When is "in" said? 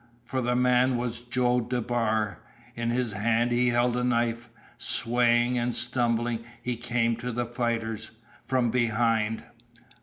2.75-2.89